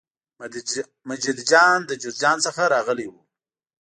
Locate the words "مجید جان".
1.09-1.79